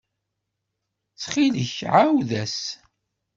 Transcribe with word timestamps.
Ttxil-k, 1.11 1.73
ɛawed-as. 1.93 2.59